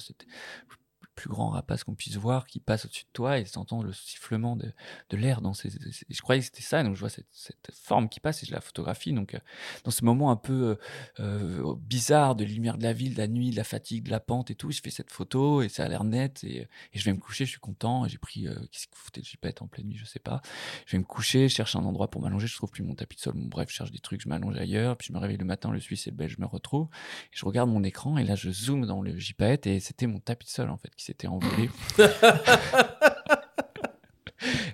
plus 1.22 1.30
grand 1.30 1.50
rapace 1.50 1.84
qu'on 1.84 1.94
puisse 1.94 2.16
voir, 2.16 2.46
qui 2.46 2.58
passe 2.58 2.84
au-dessus 2.84 3.04
de 3.04 3.12
toi 3.12 3.38
et 3.38 3.44
t'entends 3.44 3.80
le 3.80 3.92
sifflement 3.92 4.56
de, 4.56 4.72
de 5.10 5.16
l'air 5.16 5.40
dans 5.40 5.54
ces, 5.54 5.70
Je 6.08 6.20
croyais 6.20 6.40
que 6.40 6.46
c'était 6.46 6.62
ça, 6.62 6.82
donc 6.82 6.96
je 6.96 7.00
vois 7.00 7.10
cette, 7.10 7.28
cette 7.30 7.70
forme 7.72 8.08
qui 8.08 8.18
passe 8.18 8.42
et 8.42 8.46
je 8.46 8.52
la 8.52 8.60
photographie. 8.60 9.12
Donc, 9.12 9.34
euh, 9.34 9.38
dans 9.84 9.92
ce 9.92 10.04
moment 10.04 10.32
un 10.32 10.36
peu 10.36 10.76
euh, 11.20 11.20
euh, 11.20 11.74
bizarre 11.78 12.34
de 12.34 12.44
lumière 12.44 12.76
de 12.76 12.82
la 12.82 12.92
ville, 12.92 13.14
de 13.14 13.18
la 13.18 13.28
nuit, 13.28 13.50
de 13.52 13.56
la 13.56 13.62
fatigue, 13.62 14.02
de 14.02 14.10
la 14.10 14.18
pente 14.18 14.50
et 14.50 14.56
tout, 14.56 14.72
je 14.72 14.80
fais 14.80 14.90
cette 14.90 15.12
photo 15.12 15.62
et 15.62 15.68
ça 15.68 15.84
a 15.84 15.88
l'air 15.88 16.02
net 16.02 16.42
et, 16.42 16.66
je 16.92 17.04
vais 17.04 17.12
me 17.12 17.18
coucher, 17.18 17.44
je 17.44 17.50
suis 17.50 17.60
content. 17.60 18.08
J'ai 18.08 18.18
pris, 18.18 18.48
euh, 18.48 18.54
qu'est-ce 18.72 18.88
que 18.88 18.96
foutez 18.96 19.20
de 19.20 19.26
gypaète 19.26 19.62
en 19.62 19.68
pleine 19.68 19.86
nuit, 19.86 19.98
je 19.98 20.04
sais 20.04 20.18
pas. 20.18 20.42
Je 20.86 20.96
vais 20.96 20.98
me 20.98 21.04
coucher, 21.04 21.48
je 21.48 21.54
cherche 21.54 21.76
un 21.76 21.84
endroit 21.84 22.10
pour 22.10 22.20
m'allonger, 22.20 22.48
je 22.48 22.56
trouve 22.56 22.70
plus 22.70 22.82
mon 22.82 22.96
tapis 22.96 23.14
de 23.14 23.20
sol. 23.20 23.34
Bref, 23.36 23.68
je 23.70 23.76
cherche 23.76 23.92
des 23.92 24.00
trucs, 24.00 24.22
je 24.22 24.28
m'allonge 24.28 24.56
ailleurs, 24.56 24.96
puis 24.96 25.06
je 25.06 25.12
me 25.12 25.18
réveille 25.18 25.36
le 25.36 25.44
matin, 25.44 25.70
le 25.70 25.78
Suisse 25.78 26.08
et 26.08 26.10
le 26.10 26.16
Belge, 26.16 26.34
je 26.36 26.40
me 26.40 26.46
retrouve. 26.46 26.88
Et 27.32 27.36
je 27.36 27.44
regarde 27.44 27.70
mon 27.70 27.84
écran 27.84 28.18
et 28.18 28.24
là, 28.24 28.34
je 28.34 28.50
zoome 28.50 28.86
dans 28.86 29.02
le 29.02 29.16
gypaète 29.16 29.68
et 29.68 29.78
c'était 29.78 30.08
mon 30.08 30.18
tapis 30.18 30.46
de 30.46 30.50
sol 30.50 30.68
en 30.68 30.76
fait 30.76 30.92
qui 30.96 31.04
s'était 31.12 31.28
envolé. 31.28 31.70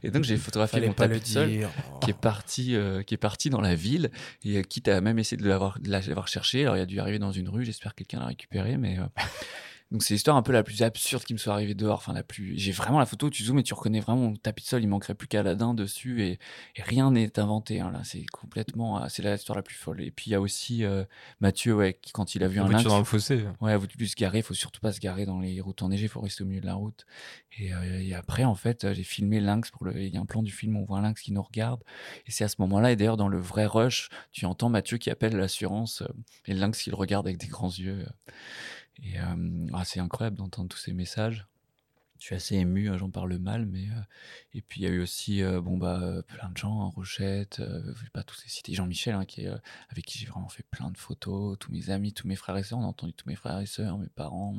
Et 0.02 0.10
donc 0.10 0.24
j'ai 0.24 0.36
photographié 0.36 0.78
Fallait 0.78 0.88
mon 0.88 0.94
tapis 0.94 1.20
dire. 1.20 1.70
qui 2.00 2.10
est 2.10 2.18
parti, 2.18 2.74
euh, 2.74 3.02
qui 3.02 3.14
est 3.14 3.18
parti 3.18 3.50
dans 3.50 3.60
la 3.60 3.74
ville 3.74 4.10
et 4.44 4.58
euh, 4.58 4.62
quitte 4.62 4.88
à 4.88 5.00
même 5.00 5.18
essayer 5.18 5.36
de 5.36 5.46
l'avoir, 5.46 5.78
de 5.80 5.90
l'avoir 5.90 6.28
cherché. 6.28 6.62
Alors 6.62 6.76
il 6.76 6.80
a 6.80 6.86
dû 6.86 7.00
arriver 7.00 7.18
dans 7.18 7.32
une 7.32 7.48
rue. 7.48 7.64
J'espère 7.64 7.92
que 7.94 7.98
quelqu'un 8.04 8.20
l'a 8.20 8.26
récupéré, 8.26 8.78
mais 8.78 8.98
euh, 8.98 9.02
donc 9.90 10.02
c'est 10.02 10.14
l'histoire 10.14 10.36
un 10.36 10.42
peu 10.42 10.52
la 10.52 10.62
plus 10.62 10.82
absurde 10.82 11.24
qui 11.24 11.32
me 11.32 11.38
soit 11.38 11.52
arrivée 11.52 11.74
dehors. 11.74 11.96
Enfin 11.96 12.12
la 12.12 12.22
plus, 12.22 12.58
j'ai 12.58 12.72
vraiment 12.72 12.98
la 12.98 13.06
photo. 13.06 13.30
Tu 13.30 13.44
zoomes 13.44 13.58
et 13.58 13.62
tu 13.62 13.72
reconnais 13.72 14.00
vraiment 14.00 14.20
mon 14.20 14.36
tapis 14.36 14.62
de 14.62 14.68
sol. 14.68 14.82
Il 14.82 14.88
manquerait 14.88 15.14
plus 15.14 15.28
qu'Aladin 15.28 15.72
dessus 15.72 16.22
et, 16.22 16.38
et 16.76 16.82
rien 16.82 17.10
n'est 17.10 17.38
inventé. 17.38 17.80
hein, 17.80 17.90
là, 17.90 18.02
c'est 18.04 18.26
complètement, 18.26 19.02
euh, 19.02 19.06
c'est 19.08 19.22
la 19.22 19.34
histoire 19.34 19.56
la 19.56 19.62
plus 19.62 19.76
folle. 19.76 20.02
Et 20.02 20.10
puis 20.10 20.26
il 20.28 20.32
y 20.32 20.34
a 20.34 20.40
aussi 20.40 20.84
euh, 20.84 21.04
Mathieu, 21.40 21.74
ouais, 21.74 21.98
qui 22.00 22.12
quand 22.12 22.34
il 22.34 22.44
a 22.44 22.48
vu 22.48 22.60
un 22.60 22.68
lynx, 22.68 22.84
dans 22.84 22.98
le 22.98 23.04
fossé. 23.04 23.44
Ouais, 23.60 23.76
vous 23.76 23.86
plus 23.86 24.08
se 24.08 24.16
garer, 24.16 24.42
faut 24.42 24.54
surtout 24.54 24.80
pas 24.80 24.92
se 24.92 25.00
garer 25.00 25.24
dans 25.24 25.40
les 25.40 25.60
routes 25.60 25.82
enneigées, 25.82 26.06
faut 26.08 26.20
rester 26.20 26.44
au 26.44 26.46
milieu 26.46 26.60
de 26.60 26.66
la 26.66 26.74
route. 26.74 27.06
Et, 27.58 27.72
euh, 27.72 28.02
et 28.02 28.14
après, 28.14 28.44
en 28.44 28.54
fait, 28.54 28.92
j'ai 28.92 29.04
filmé 29.04 29.40
lynx 29.40 29.70
pour 29.70 29.86
le. 29.86 29.98
Il 30.00 30.12
y 30.12 30.16
a 30.18 30.20
un 30.20 30.26
plan 30.26 30.42
du 30.42 30.52
film, 30.52 30.76
où 30.76 30.82
on 30.82 30.84
voit 30.84 30.98
un 30.98 31.02
lynx 31.02 31.22
qui 31.22 31.32
nous 31.32 31.42
regarde. 31.42 31.82
Et 32.26 32.30
c'est 32.30 32.44
à 32.44 32.48
ce 32.48 32.56
moment-là, 32.60 32.92
et 32.92 32.96
d'ailleurs 32.96 33.16
dans 33.16 33.28
le 33.28 33.38
vrai 33.38 33.66
rush, 33.66 34.10
tu 34.32 34.44
entends 34.44 34.68
Mathieu 34.68 34.98
qui 34.98 35.10
appelle 35.10 35.34
l'assurance 35.36 36.02
euh, 36.02 36.08
et 36.46 36.52
le 36.52 36.60
lynx 36.60 36.82
qui 36.82 36.90
le 36.90 36.96
regarde 36.96 37.26
avec 37.26 37.38
des 37.38 37.46
grands 37.46 37.70
yeux. 37.70 38.06
Et 39.02 39.18
euh, 39.20 39.66
ah, 39.72 39.84
c'est 39.84 40.00
incroyable 40.00 40.36
d'entendre 40.36 40.68
tous 40.68 40.78
ces 40.78 40.92
messages. 40.92 41.46
Je 42.18 42.24
suis 42.24 42.34
assez 42.34 42.56
ému, 42.56 42.90
euh, 42.90 42.98
j'en 42.98 43.10
parle 43.10 43.38
mal, 43.38 43.64
mais 43.64 43.86
euh, 43.90 44.02
et 44.52 44.60
puis 44.60 44.80
il 44.80 44.84
y 44.84 44.86
a 44.88 44.90
eu 44.90 45.00
aussi 45.00 45.40
euh, 45.40 45.60
bon 45.60 45.78
bah 45.78 46.22
plein 46.26 46.48
de 46.50 46.56
gens, 46.56 46.82
hein, 46.82 46.90
Rochette, 46.92 47.62
pas 48.12 48.24
tous 48.24 48.42
les 48.42 48.50
citer, 48.50 48.74
Jean-Michel 48.74 49.14
hein, 49.14 49.24
avec 49.88 50.04
qui 50.04 50.18
j'ai 50.18 50.26
vraiment 50.26 50.48
fait 50.48 50.64
plein 50.64 50.90
de 50.90 50.98
photos, 50.98 51.56
tous 51.60 51.70
mes 51.70 51.90
amis, 51.90 52.12
tous 52.12 52.26
mes 52.26 52.34
frères 52.34 52.56
et 52.56 52.64
sœurs, 52.64 52.80
on 52.80 52.82
a 52.82 52.86
entendu 52.86 53.12
tous 53.12 53.28
mes 53.28 53.36
frères 53.36 53.60
et 53.60 53.66
sœurs, 53.66 53.98
mes 53.98 54.08
parents, 54.08 54.56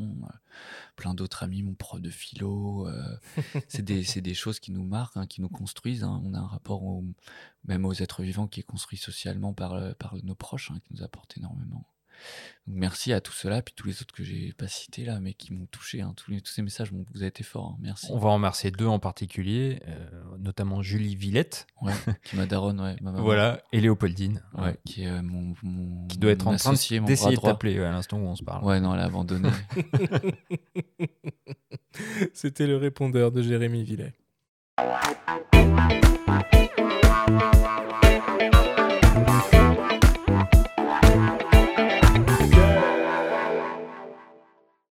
plein 0.96 1.13
d'autres 1.13 1.43
amis, 1.43 1.62
mon 1.62 1.74
prof 1.74 2.00
de 2.00 2.10
philo, 2.10 2.88
c'est 3.67 3.84
des 3.84 4.03
des 4.22 4.34
choses 4.34 4.62
qui 4.62 4.72
nous 4.72 4.86
marquent, 4.86 5.17
hein, 5.17 5.27
qui 5.27 5.41
nous 5.41 5.50
construisent. 5.50 6.05
hein. 6.05 6.22
On 6.24 6.34
a 6.36 6.39
un 6.39 6.48
rapport 6.48 7.01
même 7.65 7.86
aux 7.86 7.93
êtres 7.93 8.24
vivants 8.24 8.48
qui 8.48 8.62
est 8.62 8.63
construit 8.63 8.98
socialement 8.98 9.53
par 9.53 9.96
par 9.98 10.15
nos 10.24 10.36
proches, 10.36 10.72
hein, 10.72 10.79
qui 10.88 10.93
nous 10.93 11.03
apportent 11.03 11.38
énormément. 11.38 11.86
Donc 12.67 12.75
merci 12.77 13.13
à 13.13 13.21
tous 13.21 13.31
ceux-là, 13.33 13.61
puis 13.61 13.73
tous 13.75 13.88
les 13.88 14.01
autres 14.01 14.13
que 14.13 14.23
j'ai 14.23 14.53
pas 14.53 14.67
cités 14.67 15.05
là, 15.05 15.19
mais 15.19 15.33
qui 15.33 15.53
m'ont 15.53 15.65
touché. 15.67 16.01
hein. 16.01 16.13
Tous, 16.15 16.31
les- 16.31 16.41
tous 16.41 16.51
ces 16.51 16.61
messages, 16.61 16.91
vous 16.91 17.05
avez 17.15 17.27
été 17.27 17.43
forts. 17.43 17.73
hein. 17.75 17.77
Merci. 17.81 18.07
On 18.11 18.17
va 18.19 18.29
en 18.29 18.35
remercier 18.35 18.71
deux 18.71 18.85
en 18.85 18.99
particulier, 18.99 19.81
euh, 19.88 20.09
notamment 20.39 20.81
Julie 20.81 21.15
Villette. 21.15 21.67
Ouais, 21.81 21.93
qui 22.23 22.35
m'a 22.35 22.45
daronne, 22.45 22.79
ouais, 22.81 22.95
ma 23.01 23.11
maman. 23.11 23.23
Voilà, 23.23 23.61
et 23.71 23.81
Léopoldine. 23.81 24.43
Ouais, 24.57 24.77
qui 24.85 25.03
est 25.03 25.07
euh, 25.07 25.21
mon, 25.21 25.53
mon- 25.63 26.07
Qui 26.07 26.17
doit 26.19 26.31
être 26.31 26.45
mon 26.45 26.53
en 26.53 26.57
train 26.57 26.69
de- 26.71 26.75
associé, 26.75 26.99
mon 26.99 27.07
d'essayer 27.07 27.35
de 27.38 27.41
t'appeler, 27.41 27.79
ouais, 27.79 27.85
à 27.85 27.91
l'instant 27.91 28.17
où 28.17 28.25
on 28.27 28.35
se 28.35 28.43
parle. 28.43 28.63
Ouais, 28.63 28.79
non, 28.79 28.93
elle 28.93 29.01
a 29.01 29.05
abandonné. 29.05 29.49
C'était 32.33 32.67
le 32.67 32.77
répondeur 32.77 33.31
de 33.31 33.41
Jérémy 33.41 33.83
Villet. 33.83 34.13